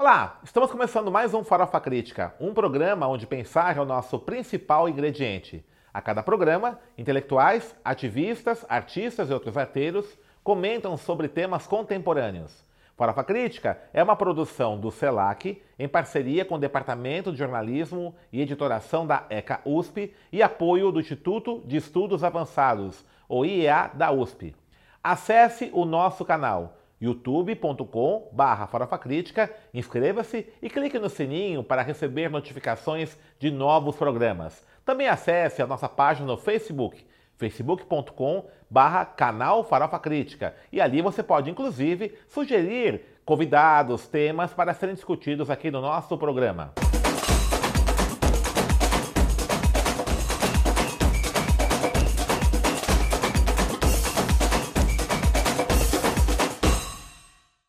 [0.00, 4.88] Olá, estamos começando mais um Farofa Crítica, um programa onde pensar é o nosso principal
[4.88, 5.62] ingrediente.
[5.92, 10.06] A cada programa, intelectuais, ativistas, artistas e outros arteiros
[10.42, 12.64] comentam sobre temas contemporâneos.
[12.96, 18.40] Farofa Crítica é uma produção do CELAC em parceria com o Departamento de Jornalismo e
[18.40, 24.56] Editoração da ECA USP e apoio do Instituto de Estudos Avançados, o IEA da USP.
[25.04, 33.16] Acesse o nosso canal youtube.com barra Crítica, inscreva-se e clique no sininho para receber notificações
[33.38, 34.66] de novos programas.
[34.84, 40.54] Também acesse a nossa página no Facebook, facebook.com barra canal Farofa Crítica.
[40.70, 46.72] E ali você pode, inclusive, sugerir convidados, temas para serem discutidos aqui no nosso programa.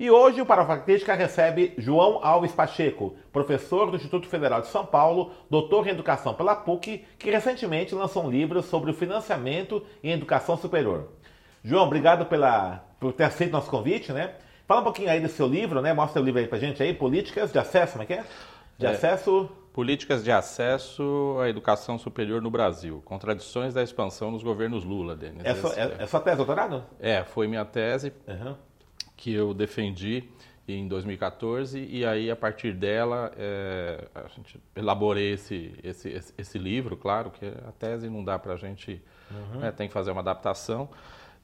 [0.02, 4.84] E hoje o Farofa Crítica recebe João Alves Pacheco, professor do Instituto Federal de São
[4.84, 10.12] Paulo, doutor em educação pela PUC, que recentemente lançou um livro sobre o financiamento em
[10.12, 11.10] educação superior.
[11.64, 14.34] João, obrigado pela, por ter aceito nosso convite, né?
[14.68, 15.94] Fala um pouquinho aí do seu livro, né?
[15.94, 18.24] Mostra o livro aí pra gente aí, Políticas de Acesso, como é que é?
[18.80, 19.52] De é, acesso...
[19.72, 23.04] Políticas de acesso à educação superior no Brasil.
[23.06, 25.46] Contradições da expansão nos governos Lula, Denis.
[25.46, 26.84] É, sua, é, é sua tese, doutorado?
[27.00, 28.12] É, foi minha tese.
[28.28, 28.71] Uhum
[29.22, 30.28] que eu defendi
[30.68, 36.98] em 2014 e aí a partir dela é, a gente elaborei esse, esse, esse, livro,
[36.98, 39.00] claro que a tese não dá para a gente,
[39.30, 39.60] uhum.
[39.60, 40.90] né, tem que fazer uma adaptação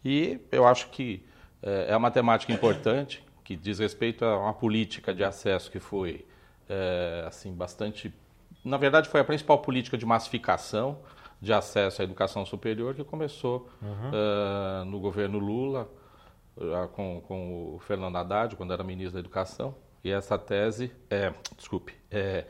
[0.03, 1.23] e eu acho que
[1.61, 6.25] é, é uma temática importante que diz respeito a uma política de acesso que foi
[6.67, 8.11] é, assim bastante,
[8.65, 10.97] na verdade foi a principal política de massificação
[11.39, 14.09] de acesso à educação superior que começou uhum.
[14.09, 15.87] uh, no governo Lula
[16.93, 21.93] com, com o Fernando Haddad, quando era ministro da Educação, e essa tese, é, desculpe,
[22.09, 22.45] é,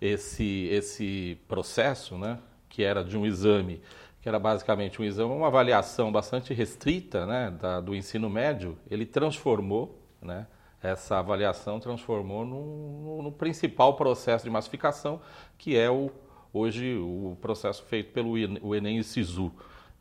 [0.00, 2.38] esse, esse processo, né,
[2.68, 3.82] que era de um exame,
[4.20, 9.04] que era basicamente um exame, uma avaliação bastante restrita né, da, do ensino médio, ele
[9.04, 10.46] transformou, né,
[10.82, 15.20] essa avaliação transformou no, no, principal processo de massificação,
[15.56, 16.10] que é o,
[16.52, 18.32] hoje o processo feito pelo
[18.62, 19.52] o Enem e SISU.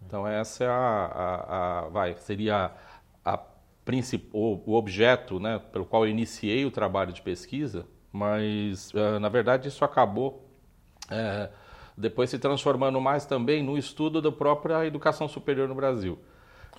[0.04, 2.72] Então essa é a, a, a vai, seria
[4.34, 9.68] o objeto né, pelo qual eu iniciei o trabalho de pesquisa, mas uh, na verdade
[9.68, 10.48] isso acabou
[11.06, 11.50] uh,
[11.98, 16.18] depois se transformando mais também no estudo da própria educação superior no Brasil.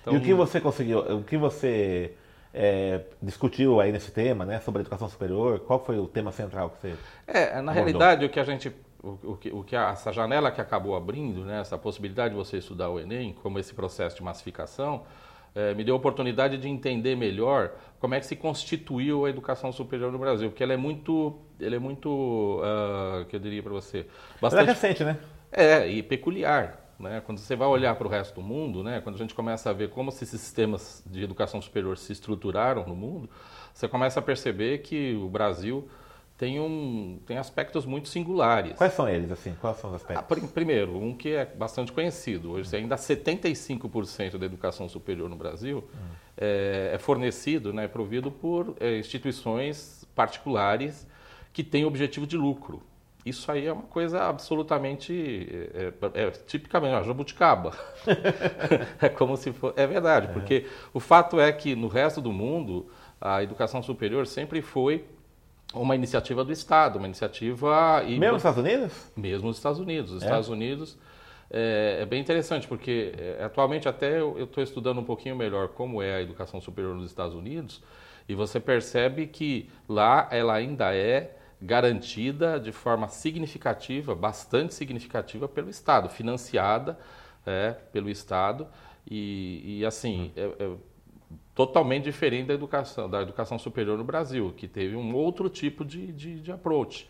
[0.01, 2.13] Então, e o que você conseguiu, o que você
[2.53, 5.59] é, discutiu aí nesse tema, né, sobre a educação superior?
[5.59, 6.95] Qual foi o tema central que você?
[7.25, 7.73] É, na abordou?
[7.73, 8.73] realidade o que a gente
[9.03, 12.37] o, o, que, o que a, essa janela que acabou abrindo, né, essa possibilidade de
[12.37, 15.03] você estudar o Enem, como esse processo de massificação,
[15.55, 19.71] é, me deu a oportunidade de entender melhor como é que se constituiu a educação
[19.71, 23.71] superior no Brasil, porque ela é muito, ela é muito, uh, que eu diria para
[23.71, 24.05] você,
[24.41, 25.17] bastante ela é recente, né?
[25.51, 26.83] É e peculiar.
[26.99, 27.21] Né?
[27.25, 29.01] Quando você vai olhar para o resto do mundo, né?
[29.01, 32.95] quando a gente começa a ver como esses sistemas de educação superior se estruturaram no
[32.95, 33.29] mundo,
[33.73, 35.87] você começa a perceber que o Brasil
[36.43, 38.73] tem, um, tem aspectos muito singulares.
[38.75, 39.55] Quais são eles, assim?
[39.61, 40.25] Quais são os aspectos?
[40.29, 42.51] Ah, primeiro, um que é bastante conhecido.
[42.51, 45.97] Hoje, ainda 75% da educação superior no Brasil hum.
[46.35, 51.07] é, é, fornecido, né, é provido por é, instituições particulares
[51.53, 52.83] que têm objetivo de lucro.
[53.25, 55.47] Isso aí é uma coisa absolutamente.
[55.73, 57.71] É, é, é tipicamente, ó, jabuticaba.
[59.01, 59.79] é como se fosse.
[59.79, 60.33] É verdade, é.
[60.33, 62.87] porque o fato é que no resto do mundo,
[63.21, 65.05] a educação superior sempre foi
[65.73, 68.03] uma iniciativa do Estado, uma iniciativa...
[68.05, 68.19] E...
[68.19, 69.11] Mesmo nos Estados Unidos?
[69.15, 70.11] Mesmo nos Estados Unidos.
[70.11, 70.25] Os é?
[70.25, 70.97] Estados Unidos
[71.49, 76.01] é, é, bem interessante, porque é, atualmente até eu estou estudando um pouquinho melhor como
[76.01, 77.81] é a educação superior nos Estados Unidos,
[78.27, 85.69] e você percebe que lá ela ainda é garantida de forma significativa, bastante significativa pelo
[85.69, 86.97] Estado, financiada
[87.45, 88.67] é, pelo Estado,
[89.09, 90.31] e, e assim...
[90.35, 90.55] Hum.
[90.59, 90.92] É, é
[91.55, 96.11] totalmente diferente da educação, da educação superior no Brasil, que teve um outro tipo de,
[96.11, 97.09] de, de approach.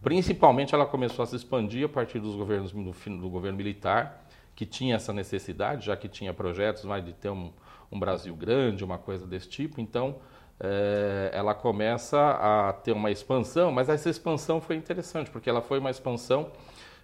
[0.00, 4.24] Principalmente ela começou a se expandir a partir dos governos do, do, governo militar,
[4.54, 7.52] que tinha essa necessidade, já que tinha projetos mais de ter um,
[7.90, 9.80] um Brasil grande, uma coisa desse tipo.
[9.80, 10.16] Então,
[10.60, 15.78] é, ela começa a ter uma expansão, mas essa expansão foi interessante, porque ela foi
[15.78, 16.50] uma expansão,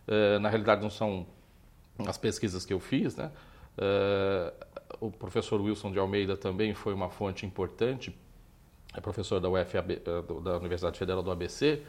[0.06, 1.26] é, na realidade não são
[2.06, 3.30] as pesquisas que eu fiz, né?
[3.76, 4.52] É,
[5.00, 8.14] o professor Wilson de Almeida também foi uma fonte importante,
[8.94, 10.00] é professor da UFAB, eh,
[10.42, 11.82] da Universidade Federal do ABC,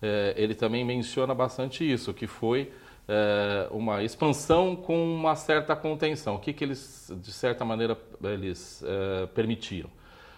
[0.00, 2.72] é, ele também menciona bastante isso, que foi
[3.06, 6.36] é, uma expansão com uma certa contenção.
[6.36, 9.90] O que, que eles, de certa maneira, eles é, permitiram?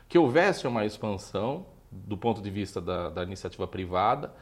[0.09, 4.33] Que houvesse uma expansão, do ponto de vista da, da iniciativa privada.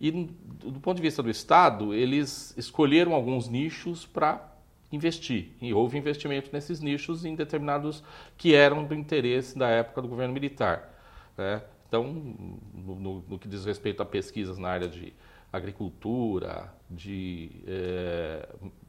[0.00, 4.53] E do ponto de vista do Estado, eles escolheram alguns nichos para
[4.90, 5.50] investir.
[5.60, 8.02] E houve investimento nesses nichos em determinados
[8.36, 10.92] que eram do interesse da época do governo militar.
[11.36, 11.62] Né?
[11.88, 15.12] Então, no, no, no, que diz respeito a pesquisas na área de
[15.52, 18.48] agricultura, de, é,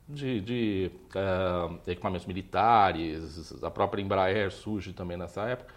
[0.10, 5.74] de, de é, equipamentos militares, a própria Embraer surge também nessa época,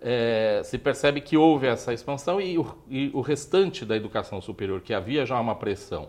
[0.00, 4.80] é, se percebe que houve essa expansão e o, e o restante da educação superior,
[4.80, 6.08] que havia já uma pressão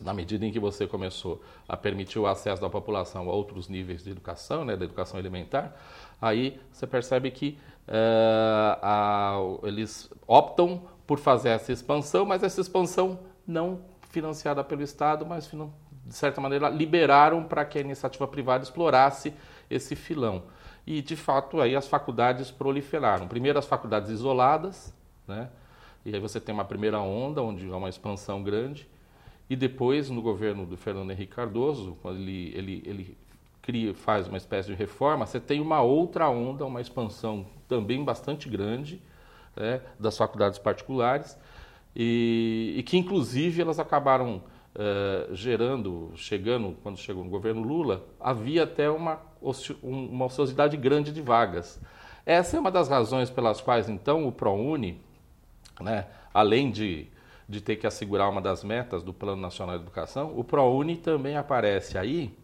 [0.00, 4.02] na medida em que você começou a permitir o acesso da população a outros níveis
[4.02, 5.74] de educação, né, da educação elementar,
[6.20, 7.58] aí você percebe que
[7.88, 15.26] uh, a, eles optam por fazer essa expansão, mas essa expansão não financiada pelo Estado,
[15.26, 19.34] mas de certa maneira liberaram para que a iniciativa privada explorasse
[19.70, 20.44] esse filão.
[20.86, 23.26] E de fato aí as faculdades proliferaram.
[23.26, 24.94] Primeiro as faculdades isoladas,
[25.26, 25.48] né?
[26.04, 28.86] E aí você tem uma primeira onda onde há uma expansão grande
[29.54, 33.18] e depois, no governo do Fernando Henrique Cardoso, quando ele, ele, ele
[33.62, 38.48] cria, faz uma espécie de reforma, você tem uma outra onda, uma expansão também bastante
[38.48, 39.00] grande
[39.54, 41.38] né, das faculdades particulares,
[41.94, 44.42] e, e, que inclusive elas acabaram
[44.74, 49.20] uh, gerando, chegando, quando chegou no governo Lula, havia até uma,
[49.80, 51.80] uma ociosidade grande de vagas.
[52.26, 55.00] Essa é uma das razões pelas quais, então, o ProUni,
[55.80, 57.06] né, além de
[57.48, 61.36] de ter que assegurar uma das metas do Plano Nacional de Educação, o ProUni também
[61.36, 62.36] aparece aí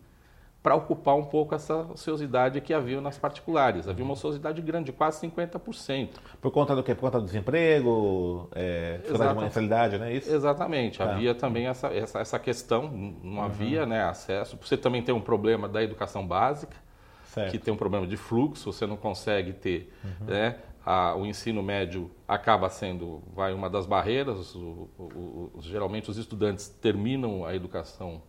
[0.63, 3.89] para ocupar um pouco essa ociosidade que havia nas particulares.
[3.89, 6.11] Havia uma ociosidade grande, quase 50%.
[6.41, 6.95] Por conta do quê?
[6.95, 10.13] Por conta do desemprego, é, de mensalidade, né?
[10.13, 10.31] Isso?
[10.31, 11.03] Exatamente.
[11.03, 11.13] Ah.
[11.13, 12.91] Havia também essa, essa, essa questão,
[13.23, 13.43] não uhum.
[13.43, 14.59] havia né, acesso.
[14.61, 16.77] Você também tem um problema da educação básica,
[17.25, 17.51] certo.
[17.51, 20.27] que tem um problema de fluxo, você não consegue ter uhum.
[20.27, 24.55] né, a, o ensino médio acaba sendo vai uma das barreiras.
[24.55, 28.23] O, o, o, geralmente os estudantes terminam a educação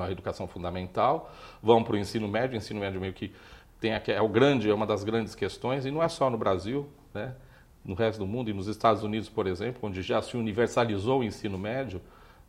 [0.00, 1.30] a educação fundamental,
[1.62, 3.30] vão para o ensino médio, o ensino médio meio que
[3.78, 6.88] tem é o grande é uma das grandes questões e não é só no Brasil,
[7.12, 7.34] né?
[7.84, 11.24] No resto do mundo e nos Estados Unidos, por exemplo, onde já se universalizou o
[11.24, 12.00] ensino médio,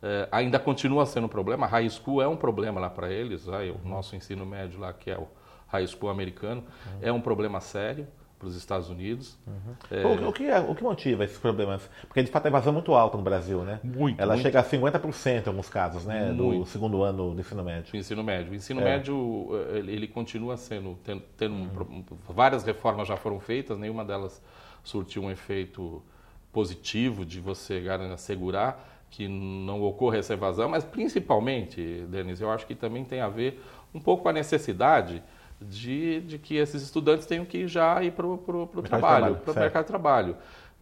[0.02, 1.66] eh, ainda continua sendo um problema.
[1.66, 5.10] A high school é um problema lá para eles, o nosso ensino médio lá que
[5.10, 5.26] é o
[5.68, 6.98] high school americano uhum.
[7.02, 8.06] é um problema sério
[8.42, 9.38] para os Estados Unidos.
[9.46, 9.74] Uhum.
[9.88, 10.04] É...
[10.04, 11.88] O, o, que, é, o que motiva esses problemas?
[12.08, 13.78] Porque de fato a evasão é muito alta no Brasil, né?
[13.84, 14.20] Muito.
[14.20, 14.42] Ela muito.
[14.42, 16.32] chega a 50% em alguns casos, né?
[16.32, 16.58] Muito.
[16.58, 17.92] Do segundo ano do ensino médio.
[17.92, 18.52] Do ensino médio.
[18.52, 18.84] O ensino é.
[18.84, 22.04] médio ele, ele, continua sendo tendo, tendo uhum.
[22.10, 24.42] um, várias reformas já foram feitas, nenhuma delas
[24.82, 26.02] surtiu um efeito
[26.52, 32.74] positivo de você assegurar que não ocorra essa evasão, mas principalmente, Denise, eu acho que
[32.74, 33.62] também tem a ver
[33.94, 35.22] um pouco com a necessidade
[35.64, 38.36] de, de que esses estudantes tenham que já ir para o
[38.82, 40.36] trabalho, para o mercado de trabalho,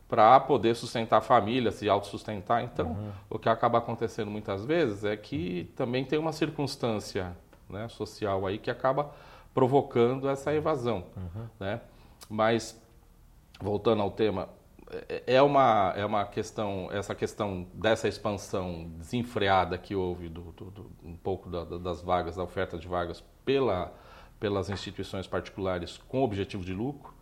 [0.09, 2.65] para poder sustentar a família, se autossustentar.
[2.65, 3.11] Então, uhum.
[3.31, 7.37] o que acaba acontecendo muitas vezes é que também tem uma circunstância
[7.69, 9.13] né, social aí que acaba
[9.55, 11.05] provocando essa evasão.
[11.17, 11.47] Uhum.
[11.59, 11.81] Né?
[12.29, 12.81] Mas,
[13.61, 14.49] voltando ao tema,
[15.09, 20.71] é, é uma, é uma questão, essa questão dessa expansão desenfreada que houve do, do,
[20.71, 23.93] do um pouco da, das vagas, da oferta de vagas pela
[24.41, 27.13] pelas instituições particulares com objetivo de lucro,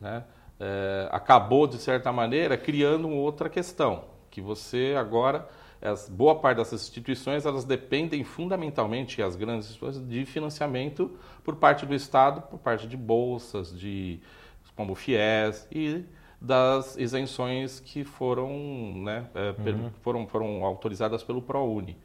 [0.00, 0.24] né,
[0.60, 5.48] é, acabou, de certa maneira, criando outra questão, que você agora,
[5.82, 11.10] as, boa parte dessas instituições, elas dependem fundamentalmente, as grandes instituições, de financiamento
[11.42, 14.20] por parte do Estado, por parte de bolsas, de
[14.76, 16.04] como FIES e
[16.40, 18.50] das isenções que foram,
[19.02, 19.90] né, é, uhum.
[20.00, 21.96] foram, foram autorizadas pelo ProUni.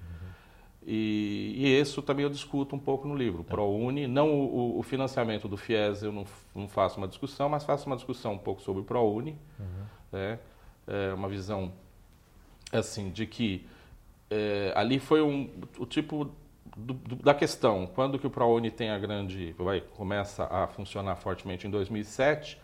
[0.90, 3.44] E, e, isso também eu discuto um pouco no livro.
[3.44, 3.50] Tá.
[3.50, 6.26] ProUni, não o, o, financiamento do FIES eu não,
[6.56, 9.38] não, faço uma discussão, mas faço uma discussão um pouco sobre o ProUni.
[9.60, 9.86] Uhum.
[10.14, 10.40] Né?
[10.88, 11.74] É uma visão
[12.72, 13.68] assim de que
[14.30, 16.32] é, ali foi um, o tipo
[16.78, 17.86] do, do, da questão.
[17.86, 19.54] Quando que o ProUni tem a grande...
[19.58, 22.58] Vai, começa a funcionar fortemente em 2007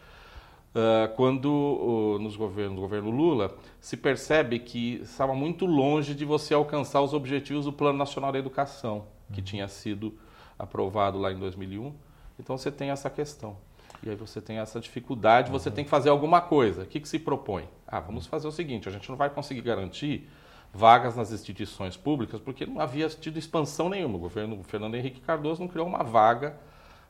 [0.73, 6.25] Uh, quando uh, nos governos, no governo Lula se percebe que estava muito longe de
[6.25, 9.45] você alcançar os objetivos do Plano Nacional da Educação, que uhum.
[9.45, 10.17] tinha sido
[10.57, 11.93] aprovado lá em 2001.
[12.39, 13.55] Então você tem essa questão.
[14.01, 15.75] E aí você tem essa dificuldade, você uhum.
[15.75, 16.81] tem que fazer alguma coisa.
[16.81, 17.69] O que, que se propõe?
[17.87, 20.27] Ah, vamos fazer o seguinte: a gente não vai conseguir garantir
[20.73, 24.15] vagas nas instituições públicas porque não havia tido expansão nenhuma.
[24.15, 26.57] O governo Fernando Henrique Cardoso não criou uma vaga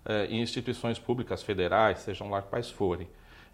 [0.05, 3.07] eh, em instituições públicas federais, sejam lá quais forem.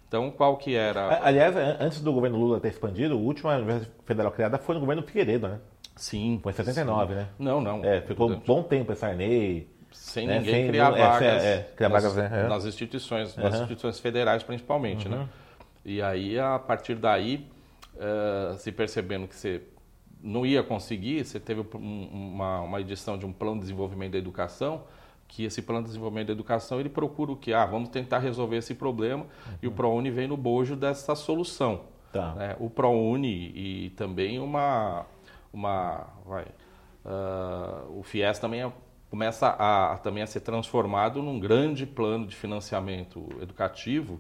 [0.10, 1.24] Então, qual que era...
[1.24, 5.04] Aliás, antes do governo Lula ter expandido, a última universidade federal criada foi no governo
[5.04, 5.60] Figueiredo, né?
[5.96, 6.40] Sim.
[6.42, 7.20] Foi em 79, sim.
[7.20, 7.28] né?
[7.38, 7.86] Não, não.
[7.86, 9.68] É, ficou um bom tempo em Sarney...
[9.92, 10.38] Sem né?
[10.38, 12.48] ninguém sem, criar é, vagas, é, criar nas, vagas é.
[12.48, 15.18] nas instituições, nas instituições federais principalmente, né?
[15.18, 15.24] uhum.
[15.24, 15.30] né?
[15.84, 17.48] E aí, a partir daí,
[17.96, 19.64] uh, se percebendo que você
[20.22, 24.84] não ia conseguir, você teve uma, uma edição de um plano de desenvolvimento da educação,
[25.30, 27.54] que esse plano de desenvolvimento da educação ele procura o que?
[27.54, 29.54] Ah, vamos tentar resolver esse problema uhum.
[29.62, 31.82] e o ProUni vem no bojo dessa solução.
[32.12, 32.34] Tá.
[32.34, 32.56] Né?
[32.60, 35.06] O ProUni e também uma...
[35.54, 36.46] uma vai,
[37.06, 38.72] uh, o FIES também é,
[39.10, 44.20] começa a, também a ser transformado num grande plano de financiamento educativo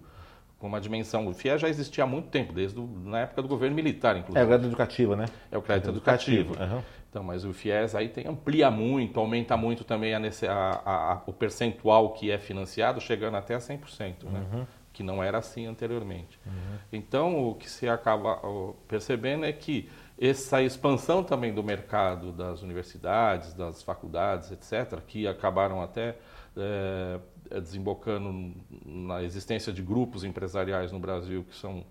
[0.59, 1.27] com uma dimensão.
[1.27, 4.39] O FIES já existia há muito tempo, desde a na época do governo militar, inclusive.
[4.39, 5.25] É o crédito educativo, né?
[5.51, 6.53] É o crédito, educativo.
[6.53, 6.75] educativo.
[6.75, 6.83] Uhum.
[7.09, 11.33] Então, mas o FIES aí tem, amplia muito, aumenta muito também a, a, a, o
[11.33, 14.45] percentual que é financiado, chegando até a 100%, né?
[14.53, 14.67] Uhum.
[14.93, 16.39] que não era assim anteriormente.
[16.45, 16.77] Uhum.
[16.93, 18.39] Então, o que se acaba
[18.87, 19.89] percebendo é que
[20.19, 26.15] essa expansão também do mercado das universidades, das faculdades, etc., que acabaram até
[26.55, 27.19] é,
[27.59, 28.53] desembocando
[28.85, 31.83] na existência de grupos empresariais no Brasil que são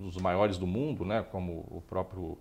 [0.00, 2.38] os maiores do mundo, né, como o próprio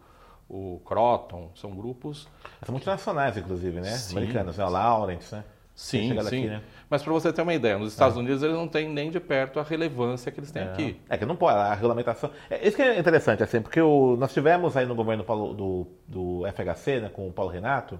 [0.49, 2.27] o Croton, são grupos...
[2.65, 3.91] São multinacionais, inclusive, né?
[3.91, 4.17] Sim.
[4.17, 4.65] Americanos, né?
[4.65, 5.43] Lawrence, né?
[5.75, 6.19] Sim, sim.
[6.19, 6.61] Aqui, né?
[6.89, 8.19] Mas para você ter uma ideia, nos Estados é.
[8.19, 10.65] Unidos eles não têm nem de perto a relevância que eles têm é.
[10.65, 10.99] aqui.
[11.07, 12.29] É que não pode, a regulamentação...
[12.49, 15.87] É, isso que é interessante, assim, porque o, nós tivemos aí no governo Paulo, do,
[16.05, 17.97] do FHC, né, com o Paulo Renato,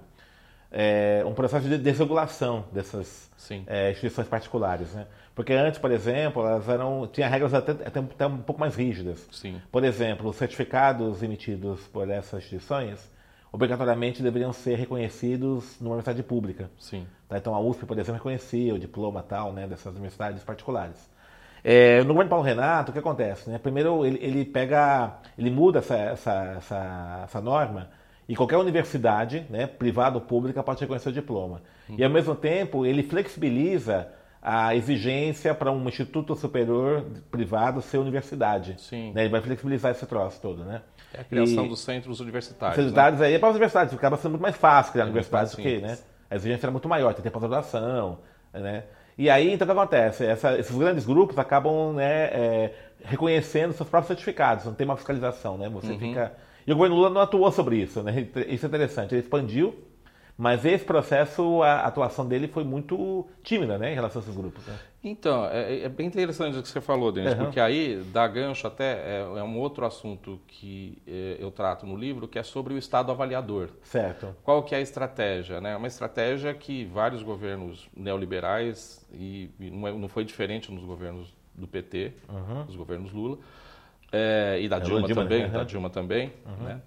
[0.72, 3.30] é, um processo de desregulação dessas
[3.68, 5.08] é, instituições particulares, né?
[5.34, 9.28] Porque antes, por exemplo, elas eram tinha regras até, até, até um pouco mais rígidas.
[9.32, 9.62] Sim.
[9.72, 13.10] Por exemplo, os certificados emitidos por essas instituições
[13.52, 16.70] obrigatoriamente deveriam ser reconhecidos numa universidade pública.
[17.28, 17.38] Tá?
[17.38, 21.10] Então a USP, por exemplo, reconhecia o diploma tal, né, dessas universidades particulares.
[21.64, 23.50] É, no governo Paulo Renato, o que acontece?
[23.50, 23.58] Né?
[23.58, 27.90] Primeiro, ele, ele pega, ele muda essa, essa, essa, essa norma
[28.30, 31.64] e qualquer universidade, né, privada ou pública, pode reconhecer o diploma.
[31.90, 31.96] Uhum.
[31.98, 34.08] E ao mesmo tempo, ele flexibiliza
[34.40, 38.76] a exigência para um instituto superior privado ser universidade.
[38.78, 39.12] Sim.
[39.14, 39.24] Né?
[39.24, 40.84] Ele vai flexibilizar esse troço todo, né?
[41.12, 42.78] É a criação e, dos centros universitários.
[42.78, 43.26] Universidades né?
[43.26, 45.80] aí é para as universidades, acaba sendo muito mais fácil criar é universidades do que,
[45.80, 45.98] né?
[46.30, 48.20] A exigência era muito maior, tem tempo de graduação,
[48.54, 48.84] né?
[49.18, 50.24] E aí, então, o que acontece?
[50.24, 55.58] Essa, esses grandes grupos acabam né, é, reconhecendo seus próprios certificados, não tem uma fiscalização,
[55.58, 55.68] né?
[55.68, 56.00] Você uhum.
[56.00, 56.32] fica...
[56.70, 58.28] E o governo Lula não atuou sobre isso, né?
[58.48, 59.14] Isso é interessante.
[59.14, 59.76] Ele expandiu
[60.40, 64.66] mas esse processo, a atuação dele foi muito tímida né, em relação a esses grupos.
[64.66, 64.80] Né?
[65.04, 67.40] Então, é, é, bem interessante o que você falou, Denis, uhum.
[67.40, 71.98] porque aí dá gancho até, é, é um outro assunto que é, eu trato no
[71.98, 73.68] livro, que é sobre o Estado avaliador.
[73.84, 74.34] Certo.
[74.42, 75.60] Qual que é a estratégia?
[75.60, 75.76] Né?
[75.76, 81.36] Uma estratégia que vários governos neoliberais, e, e não, é, não, foi diferente nos governos
[81.54, 82.64] do PT, uhum.
[82.64, 83.40] nos governos Lula,
[84.12, 85.52] é, e da Dilma, Dilma também, uhum.
[85.52, 86.66] da Dilma também, uhum.
[86.66, 86.82] né?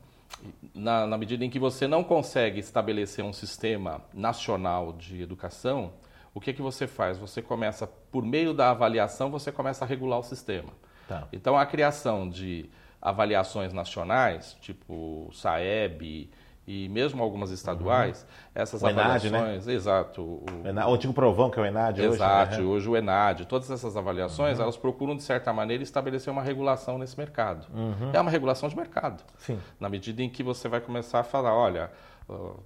[0.74, 5.92] na, na medida em que você não consegue estabelecer um sistema nacional de educação,
[6.34, 7.18] o que, é que você faz?
[7.18, 10.70] Você começa, por meio da avaliação, você começa a regular o sistema.
[11.06, 11.28] Tá.
[11.32, 16.30] Então, a criação de avaliações nacionais, tipo SAEB,
[16.66, 18.50] e mesmo algumas estaduais, uhum.
[18.62, 19.72] essas o avaliações, Enad, né?
[19.74, 22.62] exato, o, o, antigo provão que é o Enad hoje, exato, né?
[22.62, 24.64] hoje o Enad, todas essas avaliações, uhum.
[24.64, 27.66] elas procuram de certa maneira estabelecer uma regulação nesse mercado.
[27.74, 28.10] Uhum.
[28.12, 29.22] É uma regulação de mercado.
[29.38, 29.58] Sim.
[29.80, 31.90] Na medida em que você vai começar a falar, olha,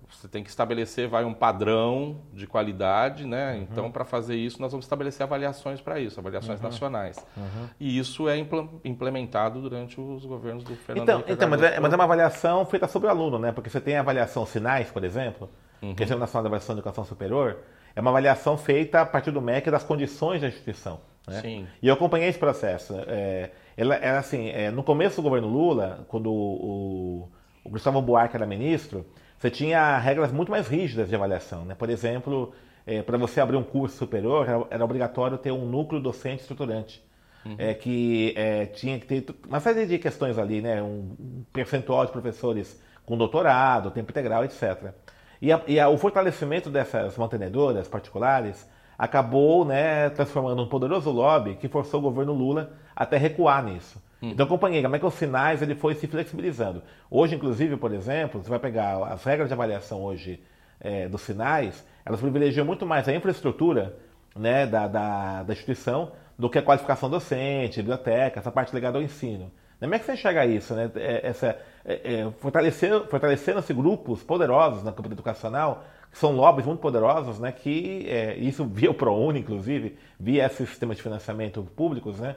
[0.08, 3.54] você tem que estabelecer vai um padrão de qualidade, né?
[3.54, 3.62] Uhum.
[3.62, 6.66] Então, para fazer isso, nós vamos estabelecer avaliações para isso, avaliações uhum.
[6.66, 7.24] nacionais.
[7.36, 7.68] Uhum.
[7.78, 8.36] E isso é
[8.84, 12.86] implementado durante os governos do Fernando Então, então mas, é, mas, é, uma avaliação feita
[12.88, 13.52] sobre o aluno, né?
[13.52, 15.50] Porque você tem a avaliação sinais, por exemplo,
[15.82, 15.94] uhum.
[15.94, 17.58] que é o Nacional de Avaliação de Educação Superior,
[17.94, 21.00] é uma avaliação feita a partir do MEC das condições da instituição.
[21.26, 21.40] Né?
[21.40, 21.66] Sim.
[21.82, 22.94] E eu acompanhei esse processo.
[23.06, 27.28] É, ela, ela, assim, é, no começo do governo Lula, quando o, o,
[27.64, 29.04] o Gustavo Buarque era ministro,
[29.38, 31.64] você tinha regras muito mais rígidas de avaliação.
[31.64, 31.74] Né?
[31.74, 32.52] Por exemplo,
[32.86, 37.04] é, para você abrir um curso superior, era, era, obrigatório ter um núcleo docente estruturante.
[37.44, 37.54] Uhum.
[37.58, 40.82] É, que é, tinha que ter uma série de questões ali, né?
[40.82, 44.92] um, percentual de professores com doutorado, tempo integral, etc.
[45.40, 51.54] E, a, e a, o fortalecimento dessas mantenedoras particulares acabou né, transformando um poderoso lobby
[51.54, 54.02] que forçou o governo Lula até recuar nisso.
[54.22, 54.30] Hum.
[54.30, 56.82] Então, acompanhei como é que os sinais ele foi se flexibilizando.
[57.10, 60.40] Hoje, inclusive, por exemplo, você vai pegar as regras de avaliação hoje
[60.80, 63.96] é, dos sinais, elas privilegiam muito mais a infraestrutura
[64.34, 69.02] né, da, da, da, instituição do que a qualificação docente, biblioteca, essa parte ligada ao
[69.02, 69.50] ensino.
[69.78, 70.74] Como é que você enxerga isso?
[70.74, 70.90] Né?
[70.96, 76.80] É, essa, é, é, fortalecendo, fortalecendo-se grupos poderosos na campo educacional, que são lobbies muito
[76.80, 82.18] poderosos, né, que é, isso via o ProUni, inclusive, via esse sistema de financiamento públicos,
[82.20, 82.36] né,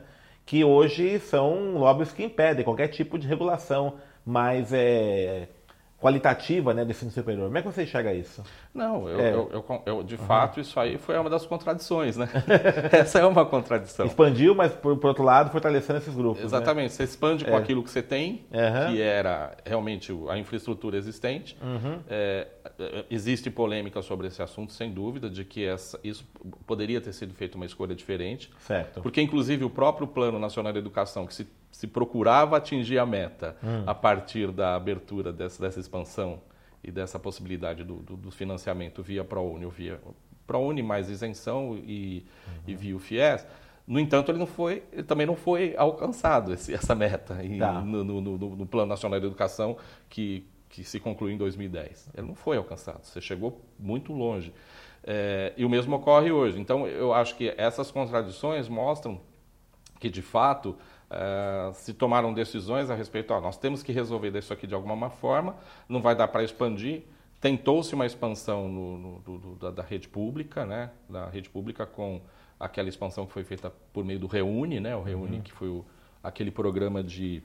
[0.50, 5.48] que hoje são lobbies que impedem qualquer tipo de regulação mais é,
[6.02, 7.46] qualitativa né, do ensino superior.
[7.46, 8.44] Como é que você enxerga isso?
[8.74, 9.32] Não, eu, é.
[9.32, 10.22] eu, eu, eu de uhum.
[10.26, 12.28] fato, isso aí foi uma das contradições, né?
[12.92, 14.08] Essa é uma contradição.
[14.08, 16.40] Expandiu, mas por, por outro lado, fortalecendo esses grupos.
[16.40, 16.46] Né?
[16.48, 16.86] Exatamente.
[16.86, 16.90] Né?
[16.90, 17.58] Você expande com é.
[17.58, 18.92] aquilo que você tem, uhum.
[18.92, 21.56] que era realmente a infraestrutura existente.
[21.62, 22.00] Uhum.
[22.10, 22.48] É,
[23.10, 26.26] existe polêmica sobre esse assunto, sem dúvida, de que essa, isso
[26.66, 28.50] poderia ter sido feito uma escolha diferente.
[28.60, 29.02] Certo.
[29.02, 33.56] Porque, inclusive, o próprio Plano Nacional de Educação, que se se procurava atingir a meta
[33.64, 33.84] hum.
[33.86, 36.42] a partir da abertura dessa, dessa expansão
[36.84, 40.00] e dessa possibilidade do, do, do financiamento via ProUni ou via
[40.48, 42.54] ProUni mais isenção e, uhum.
[42.68, 43.46] e via o FIES,
[43.88, 47.74] no entanto, ele, não foi, ele também não foi alcançado esse, essa meta e, tá.
[47.82, 49.78] no, no, no, no, Plano Nacional de Educação
[50.10, 52.10] que, que se concluiu em 2010.
[52.16, 54.54] Ele não foi alcançado, você chegou muito longe.
[55.04, 56.60] É, e o mesmo ocorre hoje.
[56.60, 59.20] Então, eu acho que essas contradições mostram
[60.00, 60.78] que, de fato,
[61.10, 65.10] Uh, se tomaram decisões a respeito, ó, nós temos que resolver isso aqui de alguma
[65.10, 65.56] forma,
[65.88, 67.02] não vai dar para expandir.
[67.42, 72.22] Tentou-se uma expansão no, no, do, da, da, rede pública, né, da rede pública com
[72.60, 75.42] aquela expansão que foi feita por meio do Reúne, né, o Reúne uhum.
[75.42, 75.84] que foi o,
[76.22, 77.42] aquele programa de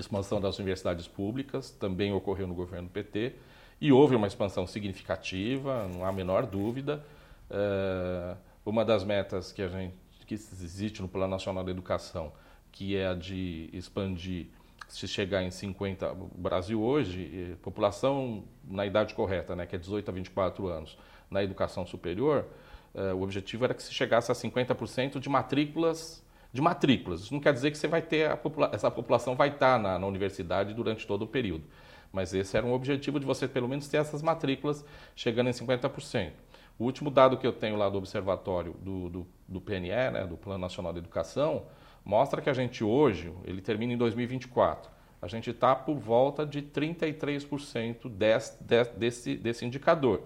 [0.00, 3.34] expansão das universidades públicas, também ocorreu no governo PT,
[3.80, 7.04] e houve uma expansão significativa, não há a menor dúvida.
[7.50, 9.94] Uh, uma das metas que a gente
[10.26, 12.32] que existe no Plano Nacional da Educação
[12.74, 14.48] que é a de expandir,
[14.88, 20.08] se chegar em 50, o Brasil hoje, população na idade correta, né, que é 18
[20.08, 20.98] a 24 anos,
[21.30, 22.44] na educação superior,
[22.92, 26.23] eh, o objetivo era que se chegasse a 50% de matrículas
[26.54, 27.22] de matrículas.
[27.22, 30.06] Isso não quer dizer que você vai ter popula essa população vai estar na, na,
[30.06, 31.64] universidade durante todo o período,
[32.12, 34.84] mas esse era um objetivo de você pelo menos ter essas matrículas
[35.16, 36.30] chegando em 50%.
[36.78, 40.36] O último dado que eu tenho lá do observatório do, do, do PNE, né, do
[40.36, 41.64] Plano Nacional de Educação,
[42.04, 46.62] mostra que a gente hoje, ele termina em 2024, a gente está por volta de
[46.62, 48.62] 33% desse,
[48.96, 50.22] desse, desse indicador,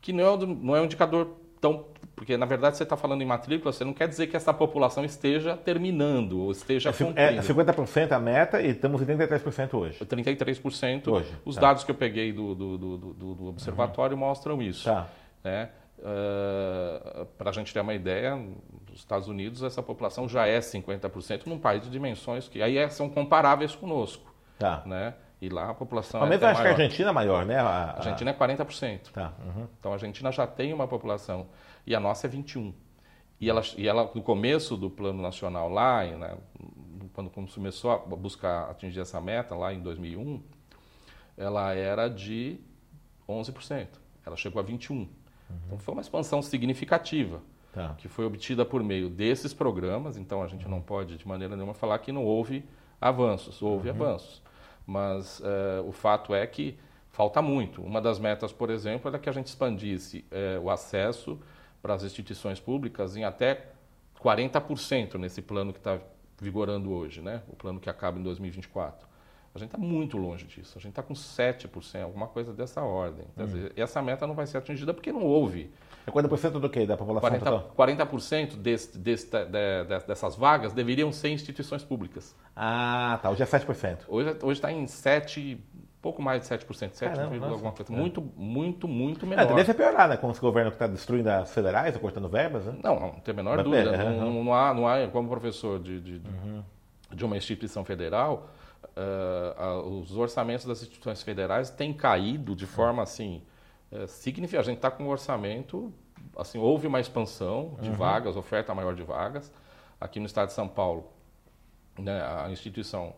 [0.00, 1.84] que não é, não é um indicador tão.
[2.14, 5.04] Porque, na verdade, você está falando em matrícula, você não quer dizer que essa população
[5.04, 7.20] esteja terminando ou esteja é, cumprindo.
[7.20, 10.04] É 50% a meta e estamos em 33% hoje.
[10.04, 11.30] 33% hoje.
[11.44, 11.60] Os tá.
[11.60, 14.20] dados que eu peguei do, do, do, do observatório uhum.
[14.20, 14.84] mostram isso.
[14.84, 15.08] Tá.
[15.44, 15.68] Né?
[15.98, 21.46] Uh, Para a gente ter uma ideia, nos Estados Unidos essa população já é 50%
[21.46, 24.34] num país de dimensões que aí é, são comparáveis conosco.
[24.58, 24.82] Tá.
[24.86, 25.12] Né?
[25.40, 27.58] E lá a população Ao é acho que a Argentina é maior, né?
[27.58, 29.12] A, a Argentina é 40%.
[29.12, 29.34] Tá.
[29.44, 29.66] Uhum.
[29.78, 31.48] Então a Argentina já tem uma população
[31.86, 32.72] e a nossa é 21%.
[33.38, 36.38] E ela, e ela no começo do plano nacional lá, né,
[37.12, 40.42] quando começou a buscar atingir essa meta lá em 2001,
[41.36, 42.58] ela era de
[43.28, 43.88] 11%.
[44.24, 44.90] Ela chegou a 21%.
[44.90, 45.08] Uhum.
[45.66, 47.40] Então foi uma expansão significativa.
[47.72, 47.94] Tá.
[47.98, 50.70] que foi obtida por meio desses programas, então a gente uhum.
[50.70, 52.64] não pode de maneira nenhuma falar que não houve
[52.98, 53.94] avanços, houve uhum.
[53.94, 54.42] avanços.
[54.86, 56.78] Mas é, o fato é que
[57.10, 57.82] falta muito.
[57.82, 61.40] Uma das metas, por exemplo, era que a gente expandisse é, o acesso
[61.82, 63.66] para as instituições públicas em até
[64.22, 65.98] 40% nesse plano que está
[66.40, 67.42] vigorando hoje, né?
[67.48, 69.06] o plano que acaba em 2024.
[69.56, 70.74] A gente está muito longe disso.
[70.76, 73.24] A gente está com 7%, alguma coisa dessa ordem.
[73.36, 75.70] Quer dizer, essa meta não vai ser atingida porque não houve.
[76.06, 77.74] É 40% do que da população 40, total?
[77.76, 82.36] 40% desse, desse, de, de, dessas vagas deveriam ser instituições públicas.
[82.54, 83.30] Ah, tá.
[83.30, 83.98] Hoje é 7%.
[84.08, 85.58] Hoje está em 7%,
[86.00, 87.92] pouco mais de 7%, 7, Caramba, alguma coisa.
[87.92, 87.96] É.
[87.96, 89.42] Muito, muito, muito menor.
[89.42, 90.16] É, tendência é piorar, né?
[90.16, 92.76] Com esse governo que está destruindo as federais, cortando verbas, né?
[92.84, 93.90] Não, não tem a menor Mas, dúvida.
[93.90, 96.62] É, não, não, não, há, não há, como professor de, de, uhum.
[97.12, 98.48] de uma instituição federal,
[98.96, 103.42] uh, uh, os orçamentos das instituições federais têm caído de forma assim
[103.90, 104.60] é, significa.
[104.60, 105.92] A gente está com um orçamento,
[106.36, 107.94] assim, houve uma expansão de uhum.
[107.94, 109.52] vagas, oferta maior de vagas.
[110.00, 111.06] Aqui no estado de São Paulo,
[111.98, 113.14] né, a instituição,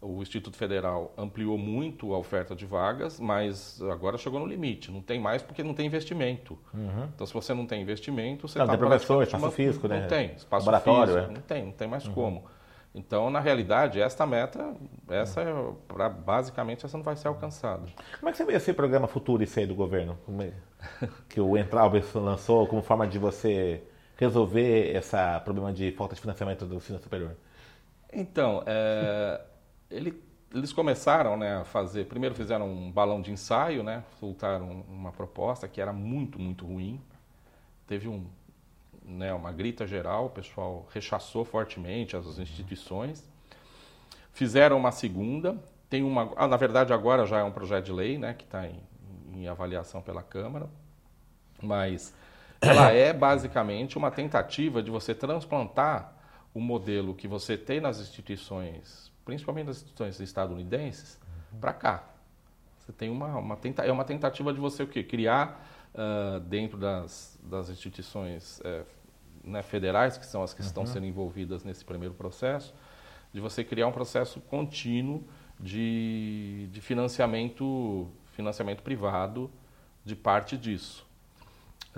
[0.00, 4.90] o Instituto Federal ampliou muito a oferta de vagas, mas agora chegou no limite.
[4.90, 6.56] Não tem mais porque não tem investimento.
[6.72, 7.08] Uhum.
[7.14, 8.66] Então, se você não tem investimento, você está...
[8.66, 10.02] Não, tá tem professor, espaço uma, físico, não né?
[10.02, 11.34] Não tem, espaço Laboratório, físico, é.
[11.34, 12.12] não tem, não tem mais uhum.
[12.12, 12.44] como.
[12.94, 14.74] Então, na realidade, esta meta,
[15.08, 17.86] essa é, pra, basicamente, essa não vai ser alcançada.
[18.18, 20.18] Como é que você vê esse programa Futuro e do governo?
[20.40, 23.82] É, que o Entralbes lançou como forma de você
[24.16, 27.36] resolver esse problema de falta de financiamento do ensino superior?
[28.12, 29.40] Então, é,
[29.88, 30.20] ele,
[30.52, 35.68] eles começaram né, a fazer, primeiro fizeram um balão de ensaio, né, soltaram uma proposta
[35.68, 37.00] que era muito, muito ruim.
[37.86, 38.26] Teve um
[39.10, 43.28] né, uma grita geral, o pessoal rechaçou fortemente as instituições.
[44.32, 48.16] Fizeram uma segunda, tem uma, ah, na verdade agora já é um projeto de lei,
[48.16, 48.80] né, que está em,
[49.32, 50.68] em avaliação pela Câmara,
[51.60, 52.14] mas
[52.60, 56.14] ela é basicamente uma tentativa de você transplantar
[56.54, 61.18] o modelo que você tem nas instituições, principalmente nas instituições estadunidenses,
[61.60, 62.04] para cá.
[62.78, 65.02] Você tem uma, uma tenta, é uma tentativa de você o quê?
[65.02, 68.84] Criar uh, dentro das, das instituições uh,
[69.42, 70.66] né, federais, que são as que uhum.
[70.66, 72.74] estão sendo envolvidas nesse primeiro processo,
[73.32, 75.24] de você criar um processo contínuo
[75.58, 79.50] de, de financiamento, financiamento privado
[80.04, 81.06] de parte disso,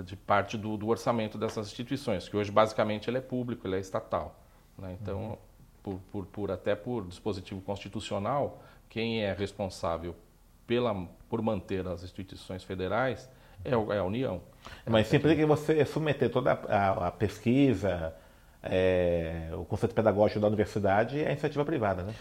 [0.03, 3.79] de parte do, do, orçamento dessas instituições, que hoje basicamente ele é público, ele é
[3.79, 4.39] estatal.
[4.77, 4.97] Né?
[5.01, 5.37] Então, uhum.
[5.81, 10.15] por, por, por, até por dispositivo constitucional, quem é responsável
[10.67, 13.29] pela, por manter as instituições federais
[13.63, 14.41] é, é a União.
[14.85, 18.13] Mas sempre que você submeter toda a, a pesquisa,
[18.61, 22.13] é, o conceito pedagógico da universidade é a iniciativa privada, né?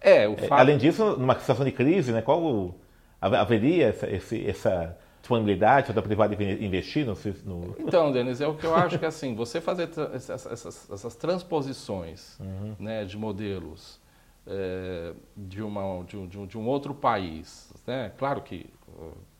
[0.00, 0.60] É, o é, fato...
[0.60, 2.74] Além disso, numa situação de crise, né, qual
[3.20, 7.74] haveria essa, esse, essa disponibilidade da privada investir no, no...
[7.80, 12.38] Então, Denis, é o que eu acho que assim, você fazer essas, essas, essas transposições
[12.38, 12.76] uhum.
[12.78, 14.00] né, de modelos
[14.46, 18.12] é, de, uma, de, um, de um outro país, né?
[18.16, 18.70] claro que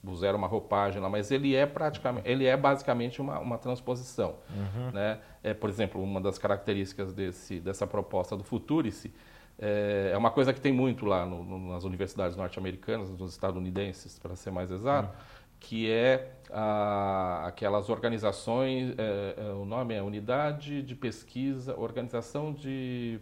[0.05, 4.37] puseram uma roupagem lá, mas ele é praticamente, ele é basicamente uma, uma transposição.
[4.51, 4.91] Uhum.
[4.93, 5.19] Né?
[5.43, 9.13] É, por exemplo, uma das características desse, dessa proposta do Futurice
[9.59, 14.19] é, é uma coisa que tem muito lá no, no, nas universidades norte-americanas, nos estadunidenses,
[14.19, 15.25] para ser mais exato, uhum.
[15.59, 23.19] que é a, aquelas organizações, é, é, o nome é Unidade de Pesquisa, Organização de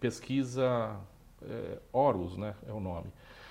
[0.00, 0.96] Pesquisa
[1.42, 3.06] é, Horus, né, é o nome.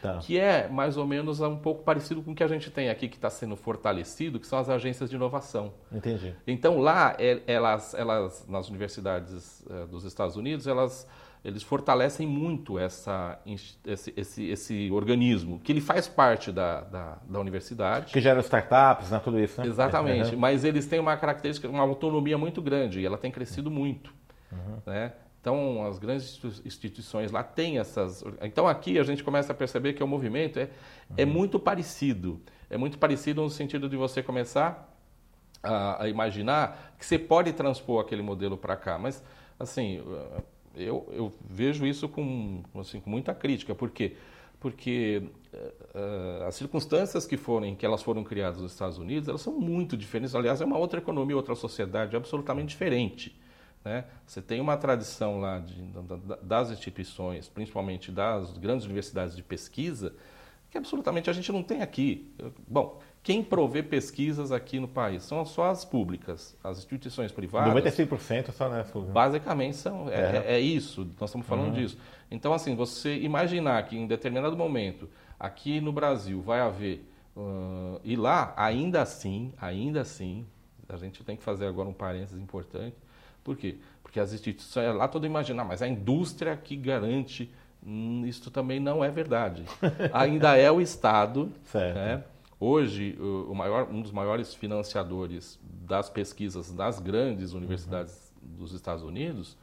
[0.05, 0.19] Tá.
[0.19, 3.07] Que é mais ou menos um pouco parecido com o que a gente tem aqui,
[3.07, 5.73] que está sendo fortalecido, que são as agências de inovação.
[5.91, 6.35] Entendi.
[6.45, 11.07] Então lá, é, elas, elas nas universidades é, dos Estados Unidos, elas
[11.45, 13.39] eles fortalecem muito essa,
[13.85, 18.11] esse, esse, esse, organismo, que ele faz parte da, da, da universidade.
[18.11, 19.67] Que gera startups, né, tudo isso, né?
[19.67, 20.39] Exatamente, uhum.
[20.39, 24.11] mas eles têm uma característica, uma autonomia muito grande, e ela tem crescido muito.
[24.51, 24.77] Uhum.
[24.87, 25.13] Né?
[25.45, 28.23] Então, as grandes instituições lá têm essas.
[28.41, 31.15] Então, aqui a gente começa a perceber que o movimento é, é uhum.
[31.17, 32.41] é muito parecido.
[32.67, 34.91] É muito parecido no sentido de você começar
[35.61, 38.97] a, a imaginar que você pode transpor aquele modelo para cá.
[38.97, 39.23] Mas,
[39.59, 40.01] assim,
[40.75, 43.75] eu, eu, vejo isso com, assim, com muita crítica.
[43.75, 44.15] Por quê?
[44.59, 45.21] Porque
[45.53, 49.53] uh, as circunstâncias que foram, em que elas foram criadas nos Estados Unidos, elas são
[49.53, 50.33] muito diferentes.
[50.33, 53.44] Aliás, é uma outra economia, outra sociedade absolutamente diferente.
[53.85, 54.03] Né?
[54.25, 55.75] Você tem uma tradição lá de,
[56.41, 60.11] das instituições, principalmente das grandes universidades de pesquisa,
[60.71, 62.33] que absolutamente a gente não tem aqui.
[62.67, 67.71] Bom, quem provê pesquisas aqui no país são só as públicas, as instituições privadas.
[67.75, 68.99] 95% só nessa.
[68.99, 70.55] Basicamente são, é, é.
[70.55, 71.73] é, isso, nós estamos falando uhum.
[71.73, 71.97] disso.
[72.31, 75.07] Então, assim, você imaginar que em determinado momento,
[75.39, 77.07] aqui no Brasil, vai haver.
[77.37, 80.47] Uh, e lá, ainda assim, ainda assim,
[80.89, 82.95] a gente tem que fazer agora um parênteses importante
[83.45, 83.77] por quê?
[84.01, 87.49] Porque as instituições, lá todo imaginar, mas a indústria que garante,
[87.85, 89.63] hum, isso também não é verdade.
[90.11, 91.51] Ainda é o Estado.
[91.63, 91.95] Certo.
[91.95, 92.23] Né?
[92.59, 98.57] Hoje, o maior, um dos maiores financiadores das pesquisas das grandes universidades uhum.
[98.57, 99.55] dos Estados Unidos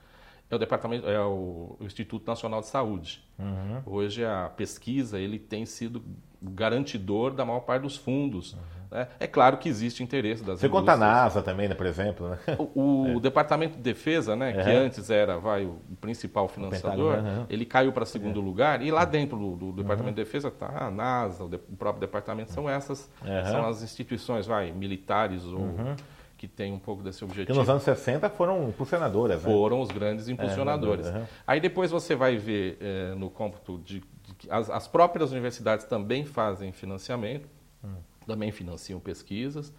[0.48, 3.24] é o departamento, é o, Instituto Nacional de Saúde.
[3.38, 3.82] Uhum.
[3.86, 6.04] Hoje a pesquisa ele tem sido
[6.40, 8.52] garantidor da maior parte dos fundos.
[8.52, 8.60] Uhum.
[8.92, 9.09] Né?
[9.18, 12.28] É claro que existe interesse das Você conta a NASA também, né, por exemplo.
[12.28, 12.38] Né?
[12.59, 13.20] O, o é.
[13.20, 18.05] Departamento de Defesa, né, que antes era vai, o principal financiador, o ele caiu para
[18.05, 18.42] segundo é.
[18.44, 18.83] lugar.
[18.83, 22.00] E lá dentro do, do Departamento de Defesa está a NASA, o, de, o, próprio
[22.00, 22.52] departamento.
[22.52, 23.11] São essas,
[23.50, 25.96] são as instituições vai, militares ou uhum
[26.42, 27.52] que tem um pouco desse objetivo.
[27.52, 29.48] Que nos anos 60 foram impulsionadoras, né?
[29.48, 31.07] Foram os grandes é, impulsionadores.
[31.07, 31.24] É, uhum.
[31.46, 36.24] Aí depois você vai ver é, no cômputo de, de as, as, próprias universidades também
[36.24, 37.48] fazem financiamento,
[37.85, 37.94] hum.
[38.26, 39.72] Também financiam pesquisas.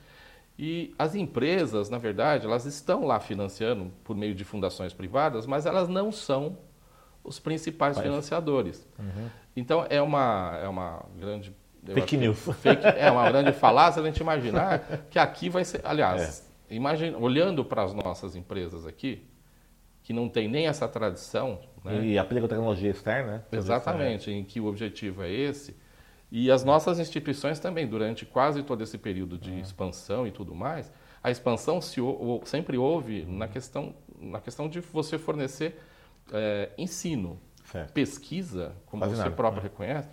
[0.58, 5.65] E as empresas, na verdade, elas estão lá financiando por meio de fundações privadas, mas
[5.65, 6.58] elas não são
[7.23, 8.88] os principais financiadores.
[8.99, 9.29] Uhum.
[9.56, 12.39] Então é uma, é uma grande fake news.
[12.62, 15.82] Fake, é uma grande falácia a gente imaginar que aqui vai ser.
[15.84, 16.53] Aliás, é.
[16.75, 19.27] Imagina, olhando para as nossas empresas aqui,
[20.01, 21.60] que não tem nem essa tradição.
[21.84, 22.03] Né?
[22.03, 23.43] E aplica tecnologia externa, né?
[23.51, 25.75] Exatamente, em que o objetivo é esse.
[26.36, 29.60] E as nossas instituições também, durante quase todo esse período de uhum.
[29.60, 30.91] expansão e tudo mais,
[31.22, 32.02] a expansão se,
[32.46, 33.38] sempre houve uhum.
[33.38, 35.80] na, questão, na questão de você fornecer
[36.32, 37.39] é, ensino.
[37.65, 37.93] Certo.
[37.93, 39.30] Pesquisa, como você nada.
[39.30, 39.69] próprio uhum.
[39.69, 40.10] reconhece,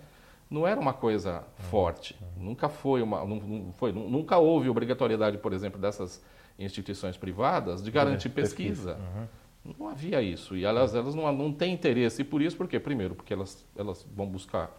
[0.50, 1.64] não era uma coisa uhum.
[1.70, 2.14] forte.
[2.20, 2.44] Uhum.
[2.48, 3.24] Nunca foi uma.
[3.24, 6.22] Não, não foi, nunca houve obrigatoriedade, por exemplo, dessas
[6.58, 8.94] instituições privadas de garantir é, pesquisa.
[8.94, 9.28] pesquisa.
[9.64, 9.74] Uhum.
[9.78, 10.54] Não havia isso.
[10.54, 12.20] E elas, elas não, não têm interesse.
[12.20, 12.78] E por isso, por quê?
[12.78, 14.70] Primeiro, porque elas, elas vão buscar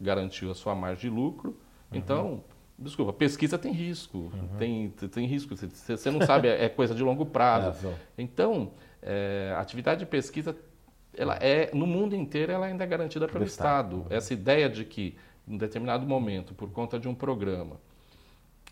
[0.00, 1.50] garantir a sua margem de lucro.
[1.50, 1.98] Uhum.
[1.98, 2.44] Então,
[2.78, 4.18] desculpa, pesquisa tem risco.
[4.18, 4.48] Uhum.
[4.58, 5.54] Tem, tem risco.
[5.56, 7.88] Você, não sabe, é, é coisa de longo prazo.
[8.16, 10.56] É, então, é, a atividade de pesquisa,
[11.16, 13.96] ela é, no mundo inteiro, ela ainda é garantida pelo Estado.
[13.96, 14.10] Estado.
[14.10, 14.16] Uhum.
[14.16, 17.76] Essa ideia de que em determinado momento, por conta de um programa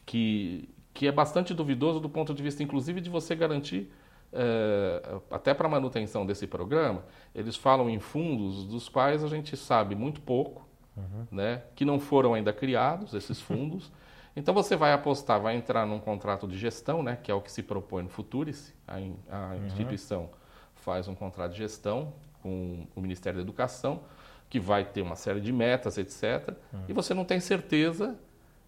[0.05, 3.91] que, que é bastante duvidoso do ponto de vista, inclusive, de você garantir,
[4.33, 9.57] é, até para a manutenção desse programa, eles falam em fundos dos quais a gente
[9.57, 10.64] sabe muito pouco,
[10.97, 11.27] uhum.
[11.31, 13.93] né, que não foram ainda criados, esses fundos.
[14.37, 17.53] Então você vai apostar, vai entrar num contrato de gestão, né, que é o que
[17.53, 19.67] se propõe no Futurice, a, a uhum.
[19.67, 20.31] instituição
[20.75, 24.03] faz um contrato de gestão com o Ministério da Educação,
[24.51, 26.55] que vai ter uma série de metas, etc.
[26.73, 26.85] Uhum.
[26.89, 28.17] E você não tem certeza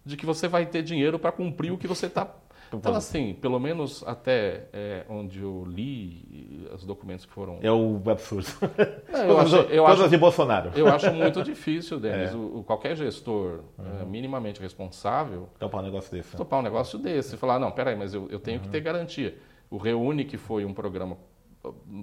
[0.07, 2.33] de que você vai ter dinheiro para cumprir o que você está
[2.73, 7.59] então, assim, pelo menos até é, onde eu li os documentos que foram.
[7.61, 8.47] É o absurdo.
[9.09, 10.71] É, eu acho, eu acho, de Bolsonaro.
[10.75, 12.35] Eu acho muito difícil, Denis, é.
[12.35, 14.01] o, qualquer gestor uhum.
[14.01, 15.49] é, minimamente responsável.
[15.57, 16.35] Topar um negócio desse.
[16.35, 17.35] Topar um negócio desse.
[17.35, 18.65] E falar, não, peraí, mas eu, eu tenho uhum.
[18.65, 19.37] que ter garantia.
[19.69, 21.17] O Reúne, que foi um programa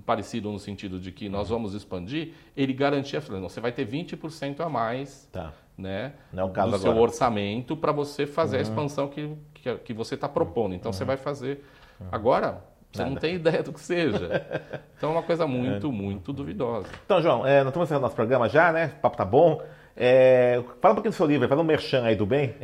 [0.04, 4.60] parecido no sentido de que nós vamos expandir, ele garantia, falando, você vai ter 20%
[4.60, 5.52] a mais tá.
[5.76, 6.92] Né, Não é o caso do agora.
[6.92, 8.60] seu orçamento para você fazer uhum.
[8.60, 10.74] a expansão que, que, que você está propondo.
[10.74, 10.92] Então uhum.
[10.92, 11.64] você vai fazer.
[12.00, 12.06] Uhum.
[12.12, 13.10] Agora, você Nada.
[13.10, 14.46] não tem ideia do que seja.
[14.96, 16.88] Então é uma coisa muito, muito duvidosa.
[17.04, 18.92] Então, João, é, nós estamos encerrando nosso programa já, né?
[18.96, 19.60] O papo tá bom.
[19.94, 22.54] É, fala um pouquinho do seu livro, fala um merchan aí do bem.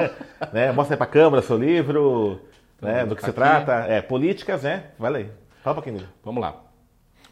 [0.50, 0.72] né?
[0.72, 2.40] Mostra aí para a câmera seu livro,
[2.80, 3.04] né?
[3.04, 3.84] do que se trata.
[3.86, 4.92] É, políticas, né?
[4.98, 5.30] Vai aí.
[5.62, 6.08] Fala um pouquinho dele.
[6.24, 6.62] Vamos lá.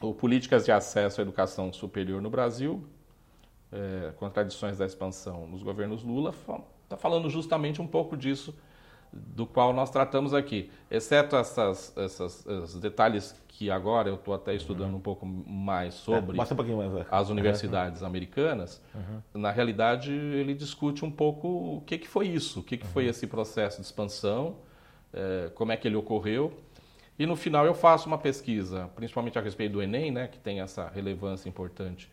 [0.00, 2.86] O Políticas de Acesso à Educação Superior no Brasil,
[3.72, 6.34] é, Contradições da Expansão nos Governos Lula,
[6.84, 8.54] está falando justamente um pouco disso
[9.12, 10.70] do qual nós tratamos aqui.
[10.90, 15.96] Exceto essas, essas, esses detalhes que agora eu estou até estudando um pouco mais é,
[15.96, 18.06] sobre é, um mais, as universidades uhum.
[18.06, 19.40] americanas, uhum.
[19.40, 23.06] na realidade ele discute um pouco o que, que foi isso, o que, que foi
[23.06, 24.56] esse processo de expansão,
[25.12, 26.52] é, como é que ele ocorreu
[27.18, 30.60] e no final eu faço uma pesquisa, principalmente a respeito do Enem, né, que tem
[30.60, 32.08] essa relevância importante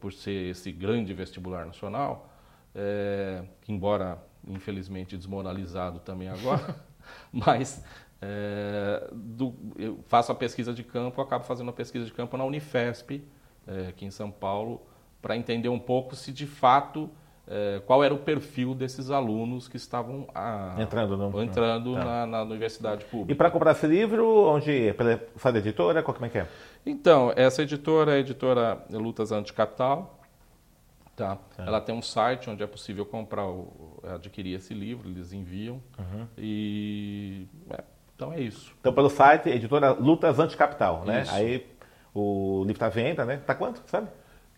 [0.00, 2.30] por ser esse grande vestibular nacional,
[2.74, 6.76] eh, embora infelizmente desmoralizado também agora,
[7.32, 7.84] mas
[8.20, 12.44] eh, do, eu faço a pesquisa de campo, acabo fazendo a pesquisa de campo na
[12.44, 13.22] Unifesp,
[13.88, 14.82] aqui em São Paulo,
[15.22, 17.08] para entender um pouco se de fato
[17.50, 22.04] é, qual era o perfil desses alunos que estavam a, ah, entrando, entrando tá.
[22.04, 23.32] na, na, universidade pública.
[23.32, 26.46] E para comprar esse livro, onde pela sua editora, como é que é?
[26.86, 30.20] Então, essa editora é a editora Lutas Anticapital.
[31.16, 31.36] Tá.
[31.58, 31.62] É.
[31.62, 35.82] Ela tem um site onde é possível comprar, o, adquirir esse livro, eles enviam.
[35.98, 36.26] Uhum.
[36.38, 37.82] E é,
[38.14, 38.72] então é isso.
[38.80, 41.22] Então pelo site, editora Lutas Anticapital, né?
[41.22, 41.34] Isso.
[41.34, 41.66] Aí
[42.14, 43.38] o livro está à venda, né?
[43.44, 44.08] Tá quanto, sabe?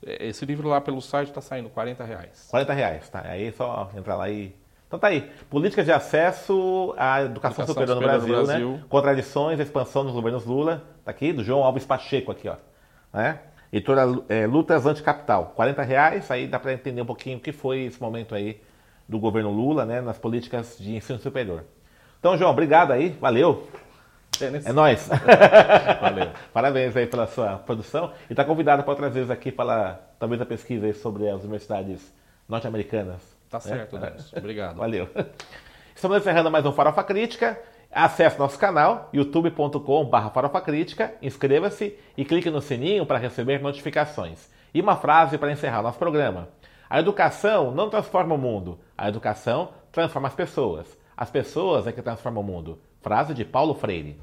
[0.04, 2.48] Esse livro lá pelo site está saindo 40 reais.
[2.50, 3.22] 40 reais, tá.
[3.24, 4.54] Aí é só entrar lá e.
[4.86, 5.30] Então tá aí.
[5.48, 8.84] Políticas de acesso à educação, educação superior, no Brasil, no Brasil, né?
[8.88, 10.82] Contradições, expansão dos governos Lula.
[11.04, 12.56] Tá aqui, do João Alves Pacheco aqui, ó.
[13.12, 13.38] Né?
[13.72, 15.52] Editora é, Lutas Anticapital.
[15.56, 18.60] 40 reais, aí dá para entender um pouquinho o que foi esse momento aí
[19.08, 20.00] do governo Lula, né?
[20.00, 21.64] Nas políticas de ensino superior.
[22.18, 23.10] Então, João, obrigado aí.
[23.20, 23.66] Valeu.
[24.38, 24.66] Tênis.
[24.66, 25.08] É nóis.
[26.00, 26.30] Valeu.
[26.52, 28.12] Parabéns aí pela sua produção.
[28.28, 32.12] E está convidado para outras vezes aqui para talvez a pesquisa sobre as universidades
[32.48, 33.20] norte-americanas.
[33.48, 34.14] Tá certo, né?
[34.36, 34.76] Obrigado.
[34.76, 35.08] Valeu.
[35.94, 37.60] Estamos encerrando mais um Farofa Crítica.
[37.90, 44.48] Acesse nosso canal youtube.com.br Farofa Crítica, inscreva-se e clique no sininho para receber notificações.
[44.72, 46.48] E uma frase para encerrar nosso programa.
[46.88, 50.98] A educação não transforma o mundo, a educação transforma as pessoas.
[51.14, 52.78] As pessoas é que transformam o mundo.
[53.02, 54.16] Frase de Paulo Freire.